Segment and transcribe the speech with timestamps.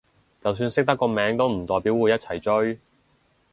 [0.43, 2.79] 就算識得個名都唔代表會一齊追